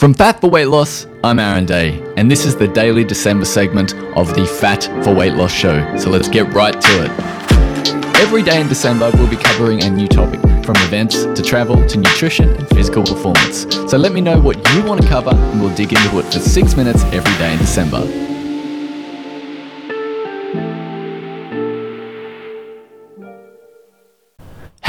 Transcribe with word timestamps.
From 0.00 0.14
Fat 0.14 0.40
for 0.40 0.48
Weight 0.48 0.64
Loss, 0.64 1.06
I'm 1.22 1.38
Aaron 1.38 1.66
Day, 1.66 2.02
and 2.16 2.30
this 2.30 2.46
is 2.46 2.56
the 2.56 2.66
daily 2.66 3.04
December 3.04 3.44
segment 3.44 3.92
of 4.16 4.34
the 4.34 4.46
Fat 4.46 4.84
for 5.04 5.14
Weight 5.14 5.34
Loss 5.34 5.52
show. 5.52 5.94
So 5.98 6.08
let's 6.08 6.26
get 6.26 6.50
right 6.54 6.72
to 6.72 7.04
it. 7.04 8.16
Every 8.16 8.42
day 8.42 8.62
in 8.62 8.66
December, 8.66 9.10
we'll 9.12 9.28
be 9.28 9.36
covering 9.36 9.82
a 9.82 9.90
new 9.90 10.08
topic, 10.08 10.40
from 10.64 10.76
events 10.76 11.24
to 11.24 11.42
travel 11.42 11.86
to 11.86 11.98
nutrition 11.98 12.48
and 12.48 12.66
physical 12.70 13.02
performance. 13.02 13.66
So 13.90 13.98
let 13.98 14.12
me 14.12 14.22
know 14.22 14.40
what 14.40 14.56
you 14.72 14.82
want 14.84 15.02
to 15.02 15.06
cover, 15.06 15.34
and 15.34 15.60
we'll 15.60 15.76
dig 15.76 15.92
into 15.92 16.18
it 16.18 16.32
for 16.32 16.38
six 16.38 16.76
minutes 16.76 17.02
every 17.12 17.36
day 17.36 17.52
in 17.52 17.58
December. 17.58 18.29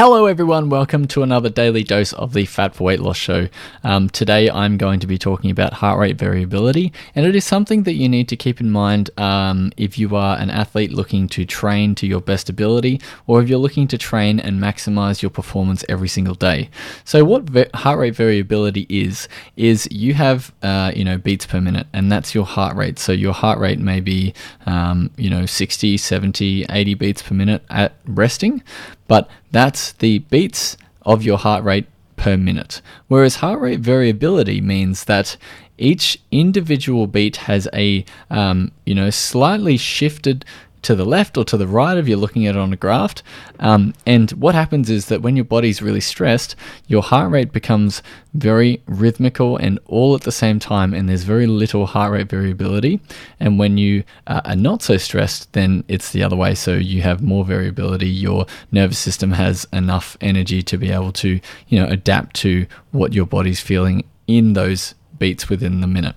Hello, 0.03 0.25
everyone. 0.25 0.69
Welcome 0.69 1.05
to 1.09 1.21
another 1.21 1.47
daily 1.47 1.83
dose 1.83 2.11
of 2.13 2.33
the 2.33 2.47
Fat 2.47 2.73
for 2.73 2.85
Weight 2.85 3.01
Loss 3.01 3.17
show. 3.17 3.47
Um, 3.83 4.09
today, 4.09 4.49
I'm 4.49 4.75
going 4.75 4.99
to 4.99 5.05
be 5.05 5.19
talking 5.19 5.51
about 5.51 5.73
heart 5.73 5.99
rate 5.99 6.17
variability, 6.17 6.91
and 7.13 7.23
it 7.23 7.35
is 7.35 7.45
something 7.45 7.83
that 7.83 7.93
you 7.93 8.09
need 8.09 8.27
to 8.29 8.35
keep 8.35 8.59
in 8.59 8.71
mind 8.71 9.11
um, 9.19 9.71
if 9.77 9.99
you 9.99 10.15
are 10.15 10.39
an 10.39 10.49
athlete 10.49 10.91
looking 10.91 11.27
to 11.27 11.45
train 11.45 11.93
to 11.93 12.07
your 12.07 12.19
best 12.19 12.49
ability, 12.49 12.99
or 13.27 13.43
if 13.43 13.47
you're 13.47 13.59
looking 13.59 13.87
to 13.89 13.97
train 13.99 14.39
and 14.39 14.59
maximize 14.59 15.21
your 15.21 15.29
performance 15.29 15.85
every 15.87 16.07
single 16.07 16.33
day. 16.33 16.71
So, 17.05 17.23
what 17.23 17.47
heart 17.75 17.99
rate 17.99 18.15
variability 18.15 18.87
is 18.89 19.27
is 19.55 19.87
you 19.91 20.15
have 20.15 20.51
uh, 20.63 20.93
you 20.95 21.03
know 21.05 21.19
beats 21.19 21.45
per 21.45 21.61
minute, 21.61 21.85
and 21.93 22.11
that's 22.11 22.33
your 22.33 22.45
heart 22.45 22.75
rate. 22.75 22.97
So, 22.97 23.11
your 23.11 23.33
heart 23.33 23.59
rate 23.59 23.77
may 23.77 23.99
be 23.99 24.33
um, 24.65 25.11
you 25.15 25.29
know 25.29 25.45
60, 25.45 25.95
70, 25.95 26.65
80 26.71 26.93
beats 26.95 27.21
per 27.21 27.35
minute 27.35 27.63
at 27.69 27.93
resting 28.07 28.63
but 29.11 29.27
that's 29.51 29.91
the 29.91 30.19
beats 30.19 30.77
of 31.01 31.21
your 31.21 31.37
heart 31.37 31.65
rate 31.65 31.85
per 32.15 32.37
minute. 32.37 32.81
Whereas 33.09 33.35
heart 33.35 33.59
rate 33.59 33.81
variability 33.81 34.61
means 34.61 35.03
that 35.03 35.35
each 35.77 36.17
individual 36.31 37.07
beat 37.07 37.35
has 37.35 37.67
a 37.73 38.05
um, 38.29 38.71
you 38.85 38.95
know 38.95 39.09
slightly 39.09 39.75
shifted 39.75 40.45
to 40.83 40.95
the 40.95 41.05
left 41.05 41.37
or 41.37 41.45
to 41.45 41.57
the 41.57 41.67
right 41.67 41.97
if 41.97 42.07
you're 42.07 42.17
looking 42.17 42.47
at 42.47 42.55
it 42.55 42.59
on 42.59 42.73
a 42.73 42.77
graph. 42.77 43.15
Um, 43.59 43.93
and 44.05 44.31
what 44.31 44.55
happens 44.55 44.89
is 44.89 45.07
that 45.07 45.21
when 45.21 45.35
your 45.35 45.45
body's 45.45 45.81
really 45.81 46.01
stressed, 46.01 46.55
your 46.87 47.01
heart 47.01 47.31
rate 47.31 47.51
becomes 47.51 48.01
very 48.33 48.81
rhythmical 48.85 49.57
and 49.57 49.79
all 49.85 50.15
at 50.15 50.21
the 50.21 50.31
same 50.31 50.59
time, 50.59 50.93
and 50.93 51.07
there's 51.07 51.23
very 51.23 51.47
little 51.47 51.85
heart 51.85 52.11
rate 52.11 52.29
variability. 52.29 52.99
And 53.39 53.59
when 53.59 53.77
you 53.77 54.03
uh, 54.27 54.41
are 54.45 54.55
not 54.55 54.81
so 54.81 54.97
stressed, 54.97 55.51
then 55.53 55.83
it's 55.87 56.11
the 56.11 56.23
other 56.23 56.35
way. 56.35 56.55
So 56.55 56.73
you 56.73 57.01
have 57.01 57.21
more 57.21 57.45
variability. 57.45 58.07
Your 58.07 58.45
nervous 58.71 58.99
system 58.99 59.31
has 59.31 59.67
enough 59.73 60.17
energy 60.21 60.61
to 60.63 60.77
be 60.77 60.91
able 60.91 61.11
to, 61.13 61.39
you 61.67 61.79
know, 61.79 61.87
adapt 61.87 62.35
to 62.37 62.65
what 62.91 63.13
your 63.13 63.25
body's 63.25 63.59
feeling 63.59 64.03
in 64.27 64.53
those 64.53 64.95
beats 65.21 65.47
within 65.49 65.81
the 65.81 65.87
minute. 65.87 66.15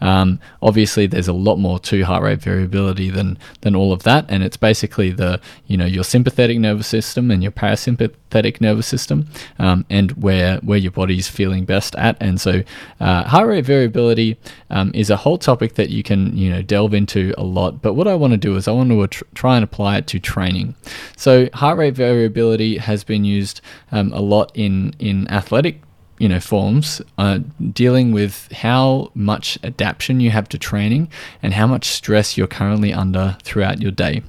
Um, 0.00 0.38
obviously, 0.62 1.08
there's 1.08 1.26
a 1.26 1.32
lot 1.32 1.56
more 1.56 1.80
to 1.80 2.02
heart 2.02 2.22
rate 2.22 2.38
variability 2.38 3.10
than 3.10 3.36
than 3.62 3.74
all 3.74 3.92
of 3.92 4.04
that, 4.04 4.24
and 4.28 4.44
it's 4.44 4.56
basically 4.56 5.10
the 5.10 5.40
you 5.66 5.76
know 5.76 5.84
your 5.84 6.04
sympathetic 6.04 6.58
nervous 6.60 6.86
system 6.86 7.32
and 7.32 7.42
your 7.42 7.50
parasympathetic 7.50 8.60
nervous 8.60 8.86
system, 8.86 9.26
um, 9.58 9.84
and 9.90 10.12
where 10.12 10.58
where 10.58 10.78
your 10.78 10.92
body's 10.92 11.28
feeling 11.28 11.64
best 11.64 11.96
at. 11.96 12.16
And 12.20 12.40
so, 12.40 12.62
uh, 13.00 13.24
heart 13.24 13.48
rate 13.48 13.64
variability 13.64 14.38
um, 14.70 14.92
is 14.94 15.10
a 15.10 15.16
whole 15.16 15.36
topic 15.36 15.74
that 15.74 15.90
you 15.90 16.04
can 16.04 16.36
you 16.36 16.48
know 16.48 16.62
delve 16.62 16.94
into 16.94 17.34
a 17.36 17.42
lot. 17.42 17.82
But 17.82 17.94
what 17.94 18.06
I 18.06 18.14
want 18.14 18.34
to 18.34 18.38
do 18.38 18.54
is 18.54 18.68
I 18.68 18.72
want 18.72 18.90
to 18.90 19.06
tr- 19.08 19.24
try 19.34 19.56
and 19.56 19.64
apply 19.64 19.98
it 19.98 20.06
to 20.08 20.20
training. 20.20 20.76
So, 21.16 21.48
heart 21.54 21.76
rate 21.76 21.94
variability 21.94 22.78
has 22.78 23.02
been 23.02 23.24
used 23.24 23.60
um, 23.90 24.12
a 24.12 24.20
lot 24.20 24.52
in 24.54 24.94
in 25.00 25.26
athletic 25.28 25.83
you 26.18 26.28
know 26.28 26.40
forms 26.40 27.02
uh, 27.18 27.40
dealing 27.72 28.12
with 28.12 28.50
how 28.52 29.10
much 29.14 29.58
adaptation 29.62 30.20
you 30.20 30.30
have 30.30 30.48
to 30.48 30.58
training 30.58 31.08
and 31.42 31.54
how 31.54 31.66
much 31.66 31.86
stress 31.86 32.36
you're 32.36 32.46
currently 32.46 32.92
under 32.92 33.36
throughout 33.42 33.80
your 33.80 33.90
day. 33.90 34.22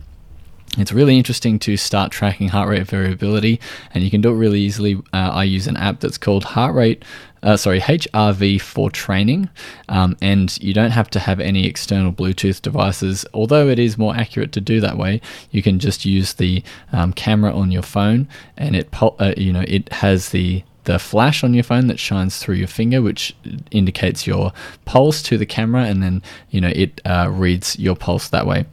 It's 0.78 0.92
really 0.92 1.18
interesting 1.18 1.58
to 1.60 1.78
start 1.78 2.12
tracking 2.12 2.50
heart 2.50 2.68
rate 2.68 2.88
variability 2.88 3.62
and 3.94 4.04
you 4.04 4.12
can 4.12 4.20
do 4.20 4.30
it 4.30 4.36
really 4.36 4.60
easily. 4.60 4.96
Uh, 5.14 5.32
i 5.32 5.44
use 5.44 5.68
an 5.68 5.78
app 5.78 6.00
that's 6.00 6.18
called 6.18 6.44
heart 6.44 6.76
rate 6.76 7.06
uh, 7.44 7.56
sorry 7.56 7.80
hrv 7.80 8.60
for 8.62 8.90
training 8.90 9.50
um, 9.88 10.18
and 10.22 10.58
you 10.62 10.74
don't 10.74 10.92
have 10.92 11.10
to 11.12 11.20
have 11.20 11.40
any 11.40 11.66
external 11.66 12.12
bluetooth 12.12 12.62
devices. 12.62 13.26
Although 13.34 13.70
it 13.70 13.80
is 13.80 13.98
more 13.98 14.16
accurate 14.16 14.52
to 14.54 14.62
do 14.62 14.82
that 14.82 14.98
way 14.98 15.22
you 15.52 15.62
can 15.62 15.80
just 15.80 16.04
use 16.04 16.34
the 16.34 16.64
um, 16.92 17.14
camera 17.14 17.56
on 17.56 17.72
your 17.72 17.84
phone 17.84 18.28
and 18.58 18.76
it 18.76 18.90
uh, 19.02 19.34
you 19.38 19.54
know 19.54 19.64
it 19.68 19.92
has 19.94 20.30
the 20.30 20.64
the 20.86 20.98
flash 20.98 21.44
on 21.44 21.54
your 21.54 21.64
phone 21.64 21.88
that 21.88 22.00
shines 22.00 22.38
through 22.38 22.56
your 22.56 22.68
finger, 22.68 23.02
which 23.02 23.36
indicates 23.72 24.26
your 24.26 24.54
pulse 24.86 25.22
to 25.24 25.38
the 25.38 25.46
camera, 25.46 25.84
and 25.84 26.02
then 26.02 26.22
you 26.50 26.62
know 26.62 26.72
it 26.74 27.02
uh, 27.06 27.30
reads 27.32 27.78
your 27.78 27.96
pulse 27.96 28.30
that 28.30 28.48
way. 28.48 28.66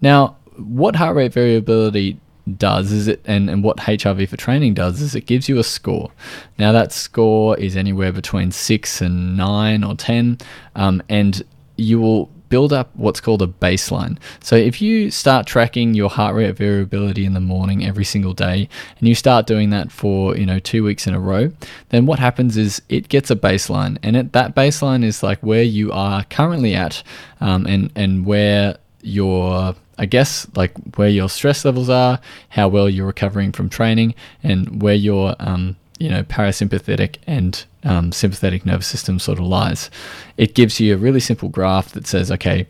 Now, 0.00 0.36
what 0.56 0.96
heart 0.96 1.16
rate 1.16 1.32
variability 1.32 2.18
does 2.56 2.92
is 2.92 3.08
it 3.08 3.20
and, 3.26 3.50
and 3.50 3.62
what 3.62 3.76
HRV 3.76 4.28
for 4.28 4.36
training 4.36 4.72
does 4.72 5.02
is 5.02 5.14
it 5.14 5.26
gives 5.26 5.48
you 5.48 5.58
a 5.58 5.64
score. 5.64 6.10
Now 6.58 6.72
that 6.72 6.92
score 6.92 7.58
is 7.58 7.76
anywhere 7.76 8.12
between 8.12 8.50
six 8.52 9.00
and 9.00 9.36
nine 9.36 9.84
or 9.84 9.94
ten, 9.94 10.38
um, 10.74 11.02
and 11.08 11.42
you 11.76 12.00
will 12.00 12.30
build 12.48 12.72
up 12.72 12.90
what's 12.94 13.20
called 13.20 13.42
a 13.42 13.46
baseline. 13.46 14.18
So 14.40 14.56
if 14.56 14.80
you 14.80 15.10
start 15.10 15.46
tracking 15.46 15.94
your 15.94 16.10
heart 16.10 16.34
rate 16.34 16.56
variability 16.56 17.24
in 17.24 17.34
the 17.34 17.40
morning 17.40 17.84
every 17.84 18.04
single 18.04 18.34
day 18.34 18.68
and 18.98 19.08
you 19.08 19.14
start 19.14 19.46
doing 19.46 19.70
that 19.70 19.92
for, 19.92 20.36
you 20.36 20.46
know, 20.46 20.58
2 20.58 20.82
weeks 20.84 21.06
in 21.06 21.14
a 21.14 21.20
row, 21.20 21.52
then 21.90 22.06
what 22.06 22.18
happens 22.18 22.56
is 22.56 22.82
it 22.88 23.08
gets 23.08 23.30
a 23.30 23.36
baseline 23.36 23.98
and 24.02 24.16
that 24.32 24.54
baseline 24.54 25.04
is 25.04 25.22
like 25.22 25.38
where 25.40 25.62
you 25.62 25.92
are 25.92 26.24
currently 26.24 26.74
at 26.74 27.02
um, 27.40 27.66
and 27.66 27.90
and 27.94 28.26
where 28.26 28.76
your 29.02 29.74
I 29.98 30.06
guess 30.06 30.46
like 30.54 30.72
where 30.96 31.08
your 31.08 31.28
stress 31.28 31.64
levels 31.64 31.90
are, 31.90 32.20
how 32.50 32.68
well 32.68 32.88
you're 32.88 33.06
recovering 33.06 33.52
from 33.52 33.68
training, 33.68 34.14
and 34.42 34.80
where 34.80 34.94
your 34.94 35.34
um, 35.40 35.76
you 35.98 36.08
know 36.08 36.22
parasympathetic 36.22 37.16
and 37.26 37.64
um, 37.84 38.12
sympathetic 38.12 38.64
nervous 38.66 38.86
system 38.86 39.18
sort 39.18 39.38
of 39.38 39.46
lies. 39.46 39.90
It 40.36 40.54
gives 40.54 40.80
you 40.80 40.94
a 40.94 40.98
really 40.98 41.20
simple 41.20 41.48
graph 41.48 41.92
that 41.92 42.06
says, 42.06 42.30
okay, 42.32 42.66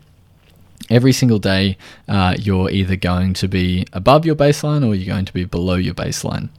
every 0.89 1.11
single 1.11 1.39
day 1.39 1.77
uh, 2.07 2.35
you're 2.39 2.69
either 2.69 2.95
going 2.95 3.33
to 3.35 3.47
be 3.47 3.85
above 3.93 4.25
your 4.25 4.35
baseline 4.35 4.85
or 4.85 4.95
you're 4.95 5.13
going 5.13 5.25
to 5.25 5.33
be 5.33 5.45
below 5.45 5.75
your 5.75 5.93
baseline. 5.93 6.49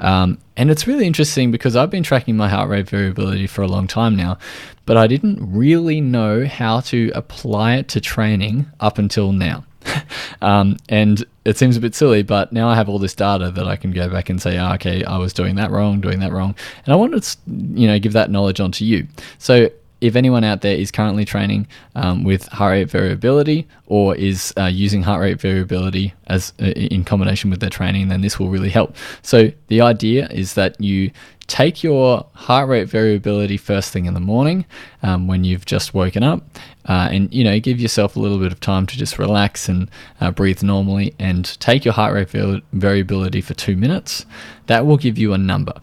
Um, 0.00 0.38
and 0.56 0.70
it's 0.70 0.86
really 0.86 1.06
interesting 1.06 1.50
because 1.50 1.76
I've 1.76 1.90
been 1.90 2.02
tracking 2.02 2.36
my 2.36 2.48
heart 2.48 2.68
rate 2.68 2.88
variability 2.88 3.46
for 3.46 3.62
a 3.62 3.68
long 3.68 3.86
time 3.86 4.16
now, 4.16 4.38
but 4.86 4.96
I 4.96 5.06
didn't 5.06 5.38
really 5.40 6.00
know 6.00 6.46
how 6.46 6.80
to 6.80 7.10
apply 7.14 7.76
it 7.76 7.88
to 7.88 8.00
training 8.00 8.66
up 8.80 8.98
until 8.98 9.32
now. 9.32 9.64
um, 10.42 10.76
and 10.88 11.24
it 11.44 11.56
seems 11.58 11.76
a 11.76 11.80
bit 11.80 11.94
silly, 11.94 12.22
but 12.22 12.52
now 12.52 12.68
I 12.68 12.74
have 12.74 12.88
all 12.88 12.98
this 12.98 13.14
data 13.14 13.50
that 13.50 13.66
I 13.66 13.76
can 13.76 13.90
go 13.90 14.08
back 14.08 14.30
and 14.30 14.40
say, 14.40 14.58
oh, 14.58 14.72
okay, 14.74 15.04
I 15.04 15.18
was 15.18 15.32
doing 15.32 15.56
that 15.56 15.70
wrong, 15.70 16.00
doing 16.00 16.20
that 16.20 16.32
wrong, 16.32 16.54
and 16.84 16.92
I 16.92 16.96
want 16.96 17.22
to, 17.22 17.36
you 17.46 17.86
know, 17.86 17.98
give 17.98 18.12
that 18.14 18.30
knowledge 18.30 18.60
onto 18.60 18.84
you. 18.84 19.06
So 19.38 19.70
if 20.00 20.16
anyone 20.16 20.44
out 20.44 20.60
there 20.60 20.76
is 20.76 20.90
currently 20.90 21.24
training 21.24 21.66
um, 21.94 22.24
with 22.24 22.46
heart 22.48 22.72
rate 22.72 22.90
variability 22.90 23.66
or 23.86 24.14
is 24.16 24.52
uh, 24.58 24.66
using 24.66 25.02
heart 25.02 25.20
rate 25.20 25.40
variability 25.40 26.12
as 26.26 26.52
uh, 26.60 26.66
in 26.66 27.04
combination 27.04 27.50
with 27.50 27.60
their 27.60 27.70
training, 27.70 28.08
then 28.08 28.20
this 28.20 28.38
will 28.38 28.50
really 28.50 28.68
help. 28.68 28.96
So 29.22 29.50
the 29.68 29.80
idea 29.80 30.28
is 30.28 30.54
that 30.54 30.80
you 30.80 31.10
take 31.46 31.82
your 31.82 32.26
heart 32.32 32.68
rate 32.68 32.88
variability 32.88 33.56
first 33.56 33.92
thing 33.92 34.06
in 34.06 34.14
the 34.14 34.20
morning 34.20 34.64
um, 35.02 35.26
when 35.26 35.44
you've 35.44 35.66
just 35.66 35.92
woken 35.94 36.22
up 36.22 36.42
uh, 36.88 37.08
and 37.10 37.32
you 37.32 37.44
know 37.44 37.58
give 37.60 37.80
yourself 37.80 38.16
a 38.16 38.20
little 38.20 38.38
bit 38.38 38.52
of 38.52 38.60
time 38.60 38.86
to 38.86 38.96
just 38.96 39.18
relax 39.18 39.68
and 39.68 39.90
uh, 40.20 40.30
breathe 40.30 40.62
normally 40.62 41.14
and 41.18 41.58
take 41.60 41.84
your 41.84 41.94
heart 41.94 42.14
rate 42.14 42.62
variability 42.72 43.40
for 43.40 43.54
two 43.54 43.76
minutes 43.76 44.24
that 44.66 44.86
will 44.86 44.96
give 44.96 45.18
you 45.18 45.32
a 45.32 45.38
number 45.38 45.74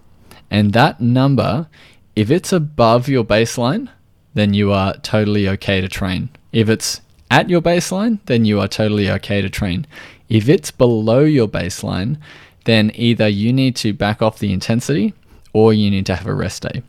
and 0.49 0.73
that 0.73 0.99
number 0.99 1.67
if 2.15 2.31
it's 2.31 2.51
above 2.51 3.07
your 3.07 3.23
baseline 3.23 3.87
then 4.33 4.53
you 4.53 4.71
are 4.71 4.95
totally 4.97 5.47
okay 5.47 5.81
to 5.81 5.87
train 5.87 6.29
if 6.51 6.69
it's 6.69 7.01
at 7.29 7.49
your 7.49 7.61
baseline 7.61 8.19
then 8.25 8.45
you 8.45 8.59
are 8.59 8.67
totally 8.67 9.09
okay 9.09 9.41
to 9.41 9.49
train 9.49 9.85
if 10.29 10.49
it's 10.49 10.71
below 10.71 11.19
your 11.19 11.47
baseline 11.47 12.17
then 12.65 12.91
either 12.95 13.27
you 13.27 13.51
need 13.51 13.75
to 13.75 13.93
back 13.93 14.21
off 14.21 14.39
the 14.39 14.53
intensity 14.53 15.13
or 15.53 15.73
you 15.73 15.89
need 15.89 16.05
to 16.05 16.15
have 16.15 16.27
a 16.27 16.33
rest 16.33 16.63
day. 16.63 16.81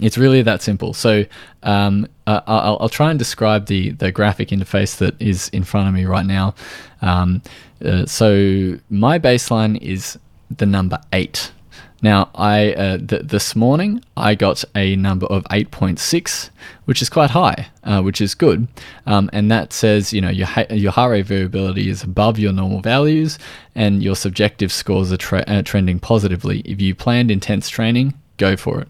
It's 0.00 0.16
really 0.16 0.42
that 0.42 0.62
simple. 0.62 0.94
So 0.94 1.24
um, 1.62 2.06
I'll, 2.26 2.78
I'll, 2.80 2.88
try 2.88 3.10
and 3.10 3.18
describe 3.18 3.66
the, 3.66 3.90
the 3.90 4.10
graphic 4.10 4.48
interface 4.48 4.96
that 4.98 5.20
is 5.20 5.48
in 5.50 5.64
front 5.64 5.88
of 5.88 5.94
me 5.94 6.06
right 6.06 6.24
now. 6.24 6.54
Um, 7.02 7.42
uh, 7.84 8.06
so 8.06 8.78
my 8.88 9.18
baseline 9.18 9.80
is 9.82 10.18
the 10.56 10.64
number 10.64 10.98
eight. 11.12 11.52
Now, 12.02 12.30
I 12.34 12.72
uh, 12.72 12.98
th- 12.98 13.22
this 13.22 13.54
morning 13.54 14.04
I 14.16 14.34
got 14.34 14.64
a 14.74 14.96
number 14.96 15.26
of 15.26 15.44
8.6, 15.44 16.50
which 16.84 17.00
is 17.00 17.08
quite 17.08 17.30
high, 17.30 17.68
uh, 17.84 18.02
which 18.02 18.20
is 18.20 18.34
good, 18.34 18.66
um, 19.06 19.30
and 19.32 19.50
that 19.52 19.72
says 19.72 20.12
you 20.12 20.20
know 20.20 20.28
your 20.28 20.48
ha- 20.48 20.66
your 20.70 20.90
heart 20.90 21.12
rate 21.12 21.26
variability 21.26 21.88
is 21.88 22.02
above 22.02 22.40
your 22.40 22.52
normal 22.52 22.80
values, 22.80 23.38
and 23.76 24.02
your 24.02 24.16
subjective 24.16 24.72
scores 24.72 25.12
are 25.12 25.16
tra- 25.16 25.44
uh, 25.46 25.62
trending 25.62 26.00
positively. 26.00 26.60
If 26.64 26.80
you 26.80 26.94
planned 26.96 27.30
intense 27.30 27.68
training, 27.68 28.14
go 28.36 28.56
for 28.56 28.80
it, 28.80 28.88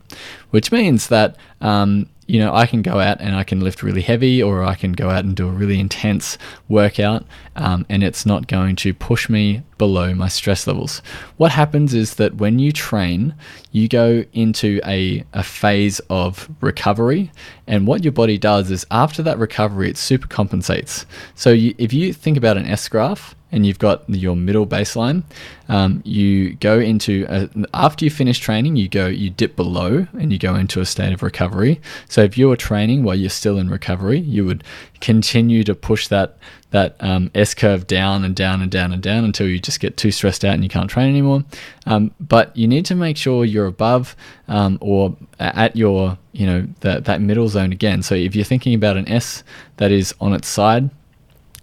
which 0.51 0.73
means 0.73 1.09
that 1.09 1.37
um, 1.61 2.09
you 2.33 2.39
know, 2.39 2.55
I 2.55 2.65
can 2.65 2.81
go 2.81 2.99
out 2.99 3.21
and 3.21 3.37
I 3.37 3.45
can 3.45 3.61
lift 3.61 3.83
really 3.83 4.01
heavy, 4.01 4.43
or 4.43 4.65
I 4.65 4.75
can 4.75 4.95
go 4.95 5.11
out 5.11 5.27
and 5.27 5.37
do 5.37 5.47
a 5.47 5.53
really 5.53 5.79
intense 5.79 6.39
workout, 6.67 7.27
um, 7.57 7.85
and 7.91 8.03
it's 8.03 8.25
not 8.25 8.47
going 8.47 8.75
to 8.77 8.95
push 8.95 9.29
me 9.29 9.61
below 9.77 10.15
my 10.15 10.29
stress 10.29 10.67
levels. 10.67 11.03
What 11.37 11.53
happens 11.53 11.93
is 11.93 12.15
that 12.15 12.37
when 12.37 12.59
you 12.59 12.73
train, 12.73 13.35
you 13.71 13.87
go 13.87 14.25
into 14.33 14.81
a, 14.87 15.25
a 15.35 15.43
phase 15.43 16.01
of 16.09 16.49
recovery, 16.63 17.31
and 17.67 17.87
what 17.87 18.03
your 18.03 18.13
body 18.15 18.39
does 18.39 18.71
is 18.71 18.87
after 18.91 19.23
that 19.25 19.37
recovery, 19.37 19.91
it 19.91 19.99
super 19.99 20.27
compensates. 20.27 21.05
So 21.35 21.51
you, 21.51 21.75
if 21.77 21.93
you 21.93 22.15
think 22.15 22.39
about 22.39 22.57
an 22.57 22.65
S 22.65 22.89
graph, 22.89 23.35
and 23.53 23.67
you've 23.67 23.79
got 23.79 24.09
your 24.09 24.35
middle 24.35 24.67
baseline, 24.67 25.23
um, 25.69 26.03
you 26.05 26.55
go 26.55 26.81
into 26.81 27.27
a, 27.29 27.49
after 27.75 28.05
you 28.05 28.11
finish 28.11 28.39
training, 28.39 28.77
you 28.77 28.89
go 28.89 29.07
you 29.07 29.31
dip 29.31 29.55
below 29.55 30.07
and 30.15 30.33
you 30.33 30.39
go 30.39 30.55
into 30.55 30.81
a 30.81 30.87
state 30.87 31.13
of 31.13 31.23
recovery. 31.23 31.81
So 32.09 32.23
if 32.23 32.37
you 32.37 32.49
were 32.49 32.57
training 32.57 33.05
while 33.05 33.15
you're 33.15 33.31
still 33.31 33.59
in 33.59 33.69
recovery, 33.71 34.19
you 34.19 34.45
would 34.47 34.65
continue 35.01 35.63
to 35.65 35.75
push 35.75 36.09
that 36.09 36.39
that 36.71 36.97
um, 37.01 37.31
S 37.35 37.53
curve 37.53 37.87
down 37.87 38.25
and 38.25 38.35
down 38.35 38.63
and 38.63 38.71
down 38.71 38.93
and 38.93 39.03
down 39.03 39.25
until 39.25 39.47
you 39.47 39.61
just 39.61 39.79
get 39.79 39.99
too 39.99 40.11
stressed 40.11 40.43
out 40.43 40.55
and 40.55 40.63
you 40.63 40.71
can't 40.71 40.89
train 40.89 41.11
anymore. 41.11 41.45
Um, 41.85 42.13
but 42.19 42.57
you 42.57 42.67
need 42.67 42.87
to 42.87 42.95
make 42.95 43.19
sure 43.19 43.45
you're 43.45 43.67
above 43.67 44.17
um, 44.49 44.79
or 44.81 45.15
at 45.39 45.77
your 45.77 46.17
you 46.33 46.47
know 46.47 46.67
that 46.81 47.05
that 47.05 47.21
middle 47.21 47.49
zone 47.49 47.73
again. 47.73 48.03
So 48.03 48.15
if 48.15 48.35
you're 48.35 48.47
thinking 48.47 48.75
about 48.75 48.97
an 48.97 49.07
S 49.09 49.45
that 49.77 49.93
is 49.93 50.15
on 50.21 50.33
its 50.33 50.49
side 50.49 50.91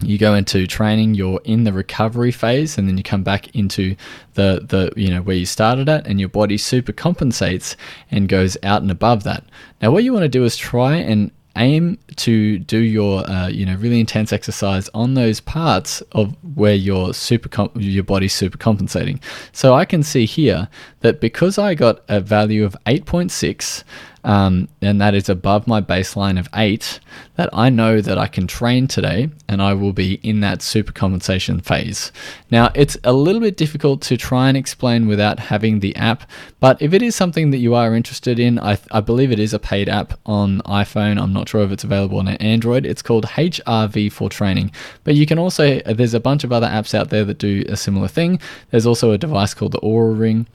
you 0.02 0.18
go 0.18 0.34
into 0.34 0.66
training 0.66 1.14
you're 1.14 1.40
in 1.44 1.64
the 1.64 1.72
recovery 1.72 2.30
phase 2.30 2.78
and 2.78 2.88
then 2.88 2.96
you 2.96 3.02
come 3.02 3.22
back 3.22 3.54
into 3.54 3.94
the 4.34 4.64
the 4.68 4.92
you 4.96 5.10
know 5.10 5.22
where 5.22 5.36
you 5.36 5.46
started 5.46 5.88
at 5.88 6.06
and 6.06 6.18
your 6.20 6.28
body 6.28 6.56
super 6.56 6.92
compensates 6.92 7.76
and 8.10 8.28
goes 8.28 8.56
out 8.62 8.82
and 8.82 8.90
above 8.90 9.24
that. 9.24 9.44
Now 9.82 9.90
what 9.90 10.04
you 10.04 10.12
want 10.12 10.24
to 10.24 10.28
do 10.28 10.44
is 10.44 10.56
try 10.56 10.96
and 10.96 11.30
aim 11.56 11.98
to 12.16 12.58
do 12.60 12.78
your 12.78 13.28
uh, 13.28 13.48
you 13.48 13.66
know 13.66 13.74
really 13.74 14.00
intense 14.00 14.32
exercise 14.32 14.88
on 14.94 15.14
those 15.14 15.40
parts 15.40 16.00
of 16.12 16.36
where 16.54 16.74
your 16.74 17.12
super 17.12 17.48
com- 17.48 17.72
your 17.74 18.04
body's 18.04 18.32
super 18.32 18.56
compensating 18.56 19.20
so 19.52 19.74
i 19.74 19.84
can 19.84 20.02
see 20.02 20.26
here 20.26 20.68
that 21.00 21.20
because 21.20 21.58
i 21.58 21.74
got 21.74 22.02
a 22.08 22.20
value 22.20 22.64
of 22.64 22.76
8.6 22.86 23.82
um, 24.24 24.68
and 24.82 25.00
that 25.00 25.14
is 25.14 25.28
above 25.28 25.66
my 25.66 25.80
baseline 25.80 26.38
of 26.38 26.48
eight, 26.54 27.00
that 27.36 27.48
I 27.52 27.70
know 27.70 28.00
that 28.00 28.18
I 28.18 28.26
can 28.26 28.46
train 28.46 28.86
today 28.86 29.30
and 29.48 29.62
I 29.62 29.72
will 29.72 29.92
be 29.92 30.14
in 30.22 30.40
that 30.40 30.62
super 30.62 30.92
compensation 30.92 31.60
phase. 31.60 32.12
Now, 32.50 32.70
it's 32.74 32.96
a 33.04 33.12
little 33.12 33.40
bit 33.40 33.56
difficult 33.56 34.02
to 34.02 34.16
try 34.16 34.48
and 34.48 34.56
explain 34.56 35.08
without 35.08 35.38
having 35.38 35.80
the 35.80 35.96
app, 35.96 36.28
but 36.60 36.80
if 36.82 36.92
it 36.92 37.02
is 37.02 37.16
something 37.16 37.50
that 37.50 37.58
you 37.58 37.74
are 37.74 37.94
interested 37.94 38.38
in, 38.38 38.58
I, 38.58 38.78
I 38.90 39.00
believe 39.00 39.32
it 39.32 39.38
is 39.38 39.54
a 39.54 39.58
paid 39.58 39.88
app 39.88 40.18
on 40.26 40.60
iPhone. 40.62 41.20
I'm 41.20 41.32
not 41.32 41.48
sure 41.48 41.62
if 41.62 41.72
it's 41.72 41.84
available 41.84 42.18
on 42.18 42.28
Android. 42.28 42.84
It's 42.84 43.02
called 43.02 43.24
HRV 43.24 44.12
for 44.12 44.28
Training, 44.28 44.70
but 45.04 45.14
you 45.14 45.26
can 45.26 45.38
also, 45.38 45.80
there's 45.80 46.14
a 46.14 46.20
bunch 46.20 46.44
of 46.44 46.52
other 46.52 46.66
apps 46.66 46.94
out 46.94 47.10
there 47.10 47.24
that 47.24 47.38
do 47.38 47.64
a 47.68 47.76
similar 47.76 48.08
thing. 48.08 48.40
There's 48.70 48.86
also 48.86 49.12
a 49.12 49.18
device 49.18 49.54
called 49.54 49.72
the 49.72 49.80
Oura 49.80 50.18
Ring 50.18 50.46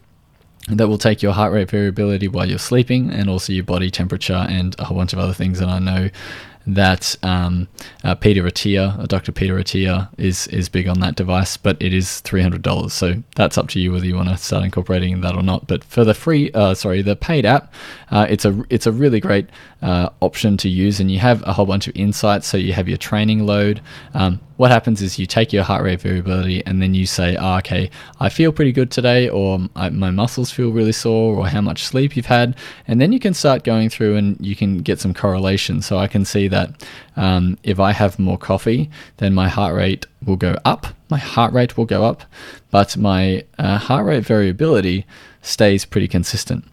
that 0.68 0.88
will 0.88 0.98
take 0.98 1.22
your 1.22 1.32
heart 1.32 1.54
rate 1.54 1.70
variability 1.70 2.28
while 2.28 2.48
you're 2.48 2.58
sleeping 2.58 3.12
and 3.12 3.30
also 3.30 3.54
your 3.54 3.64
body 3.64 3.92
temperature 3.92 4.46
and 4.50 4.76
a 4.80 4.86
whole 4.86 4.98
bunch 4.98 5.14
of 5.14 5.20
other 5.20 5.34
things 5.34 5.60
that 5.60 5.70
I 5.70 5.80
know 5.80 6.10
that 6.68 7.16
um, 7.24 7.68
uh, 8.04 8.16
Peter 8.16 8.44
Attia, 8.44 9.00
uh, 9.00 9.06
Dr. 9.06 9.32
Peter 9.32 9.56
Attia, 9.56 10.10
is 10.18 10.48
is 10.48 10.70
big 10.70 10.88
on 10.88 11.00
that 11.00 11.16
device, 11.16 11.58
but 11.58 11.78
it 11.82 11.94
is 11.94 12.22
three 12.22 12.42
hundred 12.42 12.62
dollars. 12.62 12.94
So 12.94 13.24
that's 13.36 13.58
up 13.58 13.68
to 13.70 13.80
you 13.80 13.92
whether 13.92 14.06
you 14.06 14.16
want 14.16 14.30
to 14.30 14.38
start 14.38 14.64
incorporating 14.64 15.22
that 15.22 15.36
or 15.36 15.44
not. 15.44 15.68
But 15.68 15.84
for 15.84 16.04
the 16.04 16.14
free, 16.14 16.52
uh, 16.54 16.74
sorry, 16.74 17.02
the 17.02 17.16
paid 17.16 17.46
app, 17.46 17.74
uh, 18.12 18.26
it's 18.30 18.46
a 18.46 18.64
it's 18.70 18.88
a 18.88 18.92
really 18.92 19.20
great 19.20 19.48
uh, 19.82 20.10
option 20.22 20.58
to 20.58 20.70
use, 20.70 21.00
and 21.00 21.12
you 21.12 21.20
have 21.20 21.44
a 21.44 21.54
whole 21.54 21.66
bunch 21.66 21.88
of 21.88 21.96
insights. 21.96 22.48
So 22.48 22.58
you 22.58 22.74
have 22.74 22.88
your 22.88 22.98
training 22.98 23.46
load. 23.46 23.82
Um, 24.14 24.40
what 24.58 24.72
happens 24.72 25.02
is 25.02 25.20
you 25.20 25.26
take 25.26 25.52
your 25.52 25.64
heart 25.64 25.84
rate 25.84 26.02
variability 26.02 26.66
and 26.66 26.82
then 26.82 26.94
you 26.94 27.06
say, 27.06 27.36
oh, 27.36 27.58
okay, 27.58 27.90
I 28.20 28.30
feel 28.30 28.52
pretty 28.52 28.72
good 28.72 28.90
today, 28.90 29.28
or 29.28 29.60
my 29.76 30.12
muscles 30.12 30.52
feel 30.52 30.72
really 30.72 30.94
sore, 30.94 31.36
or 31.36 31.48
how 31.48 31.62
much 31.62 31.84
sleep 31.84 32.16
you've 32.16 32.26
had. 32.26 32.56
And 32.88 33.02
then 33.02 33.12
you 33.12 33.20
can 33.20 33.34
start 33.34 33.64
going 33.64 33.90
through 33.90 34.16
and 34.16 34.38
you 34.40 34.56
can 34.56 34.80
get 34.80 35.00
some 35.00 35.14
correlation. 35.14 35.82
So 35.82 35.98
I 35.98 36.08
can 36.08 36.24
see 36.24 36.48
that 36.56 36.69
um, 37.16 37.57
if 37.63 37.80
I 37.80 37.92
have 37.92 38.18
more 38.18 38.38
coffee, 38.38 38.90
then 39.18 39.34
my 39.34 39.50
heart 39.50 39.75
rate 39.75 40.06
will 40.25 40.38
go 40.38 40.57
up. 40.63 40.88
My 41.10 41.18
heart 41.18 41.54
rate 41.54 41.78
will 41.78 41.86
go 41.86 42.04
up, 42.06 42.24
but 42.72 42.98
my 42.98 43.44
uh, 43.60 43.78
heart 43.78 44.06
rate 44.06 44.25
variability 44.25 45.06
stays 45.42 45.86
pretty 45.86 46.07
consistent. 46.07 46.63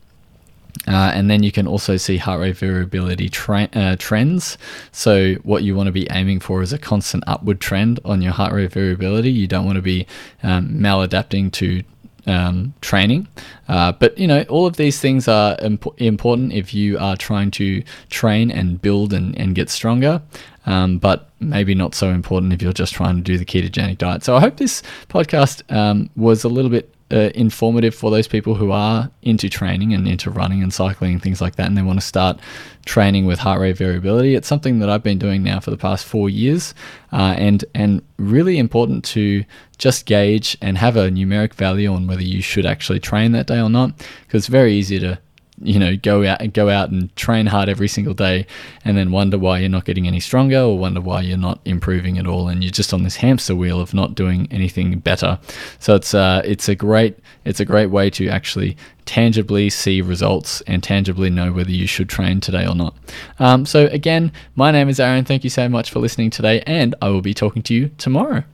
Uh, 0.89 1.13
and 1.15 1.31
then 1.31 1.43
you 1.43 1.53
can 1.53 1.67
also 1.67 1.97
see 1.97 2.17
heart 2.17 2.41
rate 2.41 2.57
variability 2.57 3.29
tra- 3.29 3.69
uh, 3.75 3.95
trends. 3.99 4.57
So, 4.91 5.35
what 5.43 5.63
you 5.63 5.77
want 5.77 5.89
to 5.89 5.93
be 5.93 6.09
aiming 6.11 6.41
for 6.41 6.63
is 6.63 6.73
a 6.73 6.79
constant 6.79 7.25
upward 7.27 7.61
trend 7.61 8.01
on 8.05 8.23
your 8.23 8.33
heart 8.33 8.53
rate 8.53 8.73
variability. 8.73 9.31
You 9.31 9.47
don't 9.47 9.67
want 9.67 9.77
to 9.77 9.83
be 9.83 10.07
um, 10.43 10.71
maladapting 10.71 11.53
to 11.53 11.83
um, 12.27 12.75
training. 12.81 13.29
Uh, 13.69 13.93
but 13.93 14.17
you 14.19 14.27
know, 14.27 14.43
all 14.49 14.67
of 14.67 14.77
these 14.77 15.01
things 15.01 15.29
are 15.29 15.57
imp- 15.61 16.01
important 16.01 16.53
if 16.53 16.75
you 16.75 16.99
are 16.99 17.17
trying 17.17 17.51
to 17.53 17.83
train 18.11 18.51
and 18.51 18.81
build 18.81 19.13
and, 19.13 19.37
and 19.39 19.55
get 19.55 19.71
stronger. 19.71 20.23
Um, 20.65 20.99
but 20.99 21.31
maybe 21.41 21.75
not 21.75 21.95
so 21.95 22.11
important 22.11 22.53
if 22.53 22.63
you're 22.63 22.73
just 22.73 22.95
trying 22.95 23.17
to 23.17 23.23
do 23.23 23.37
the 23.37 23.45
ketogenic 23.45 23.99
diet. 23.99 24.23
So 24.23 24.37
I 24.37 24.41
hope 24.41 24.59
this 24.59 24.83
podcast 25.09 25.63
um, 25.75 26.09
was 26.15 26.45
a 26.45 26.49
little 26.49 26.71
bit 26.71 26.95
uh, 27.13 27.31
informative 27.35 27.95
for 27.95 28.11
those 28.11 28.27
people 28.27 28.55
who 28.55 28.71
are 28.71 29.11
into 29.23 29.49
training 29.49 29.93
and 29.95 30.09
into 30.09 30.31
running 30.31 30.63
and 30.63 30.73
cycling 30.73 31.13
and 31.13 31.23
things 31.23 31.41
like 31.41 31.57
that, 31.57 31.67
and 31.67 31.77
they 31.77 31.83
want 31.83 32.01
to 32.01 32.07
start 32.07 32.41
training 32.87 33.27
with 33.27 33.39
heart 33.39 33.61
rate 33.61 33.77
variability. 33.77 34.35
It's 34.35 34.49
something 34.49 34.79
that 34.81 34.89
I've 34.89 35.03
been 35.03 35.19
doing 35.19 35.43
now 35.43 35.61
for 35.61 35.71
the 35.71 35.77
past 35.77 36.07
four 36.07 36.31
years, 36.31 36.75
uh, 37.13 37.35
and 37.37 37.65
and 37.75 38.03
really 38.17 38.59
important 38.59 39.05
to 39.05 39.45
just 39.79 40.07
gauge 40.07 40.57
and 40.61 40.79
have 40.79 40.97
a 40.97 41.11
numeric 41.11 41.55
value 41.55 41.93
on 41.93 42.07
whether 42.07 42.23
you 42.23 42.41
should 42.41 42.67
actually 42.67 43.01
train 43.01 43.33
that 43.33 43.47
day 43.47 43.61
or 43.61 43.71
not, 43.71 43.97
because 44.27 44.41
it's 44.41 44.49
very 44.49 44.73
easy 44.73 44.99
to 44.99 45.19
you 45.63 45.79
know 45.79 45.97
go 45.97 46.25
out 46.25 46.41
and 46.41 46.53
go 46.53 46.69
out 46.69 46.91
and 46.91 47.15
train 47.17 47.47
hard 47.47 47.69
every 47.69 47.89
single 47.89 48.15
day 48.15 48.47
and 48.85 48.97
then 48.97 49.11
wonder 49.11 49.39
why 49.39 49.59
you're 49.59 49.69
not 49.69 49.85
getting 49.85 50.07
any 50.07 50.21
stronger 50.21 50.61
or 50.61 50.79
wonder 50.79 51.01
why 51.01 51.21
you're 51.21 51.37
not 51.37 51.61
improving 51.65 52.19
at 52.19 52.27
all 52.27 52.49
and 52.49 52.63
you're 52.63 52.71
just 52.71 52.93
on 52.93 53.03
this 53.03 53.17
hamster 53.17 53.55
wheel 53.55 53.81
of 53.81 53.95
not 53.95 54.15
doing 54.15 54.49
anything 54.51 54.99
better. 54.99 55.39
So 55.79 55.95
it's 55.95 56.15
uh, 56.15 56.43
it's 56.45 56.69
a 56.69 56.75
great 56.75 57.19
it's 57.45 57.61
a 57.61 57.65
great 57.65 57.87
way 57.87 58.11
to 58.11 58.29
actually 58.29 58.77
tangibly 59.05 59.69
see 59.69 60.01
results 60.01 60.61
and 60.63 60.83
tangibly 60.83 61.29
know 61.29 61.53
whether 61.53 61.73
you 61.73 61.87
should 61.87 62.09
train 62.09 62.41
today 62.41 62.67
or 62.67 62.75
not. 62.75 62.95
Um, 63.39 63.67
so 63.67 63.87
again 63.87 64.33
my 64.55 64.71
name 64.71 64.89
is 64.89 65.01
aaron. 65.01 65.25
Thank 65.25 65.45
you 65.45 65.51
so 65.51 65.69
much 65.69 65.91
for 65.91 65.99
listening 65.99 66.31
today 66.31 66.63
and 66.67 66.95
i 67.01 67.09
will 67.09 67.23
be 67.23 67.35
talking 67.35 67.63
to 67.63 67.75
you 67.75 67.91
tomorrow 67.99 68.45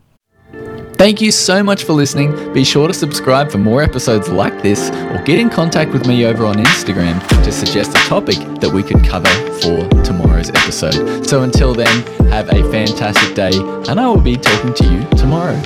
Thank 0.99 1.21
you 1.21 1.31
so 1.31 1.62
much 1.62 1.85
for 1.85 1.93
listening. 1.93 2.52
Be 2.52 2.64
sure 2.64 2.88
to 2.88 2.93
subscribe 2.93 3.52
for 3.52 3.59
more 3.59 3.85
episodes 3.85 4.28
like 4.28 4.62
this 4.62 4.90
or 4.90 5.23
get 5.23 5.38
in 5.38 5.49
contact 5.49 5.93
with 5.93 6.09
me 6.09 6.25
over 6.25 6.45
on 6.45 6.57
Instagram 6.57 7.25
to 7.45 7.52
suggest 7.52 7.93
a 7.93 8.00
topic 8.09 8.37
that 8.61 8.71
we 8.71 8.83
could 8.83 9.05
cover 9.05 9.31
for 9.61 9.88
tomorrow's 10.02 10.50
episode. 10.50 11.25
So 11.25 11.45
until 11.45 11.73
then, 11.73 12.02
have 12.33 12.49
a 12.49 12.69
fantastic 12.73 13.37
day 13.37 13.52
and 13.88 14.00
I 14.00 14.09
will 14.09 14.21
be 14.21 14.37
talking 14.37 14.75
to 14.75 14.93
you 14.93 15.09
tomorrow. 15.11 15.62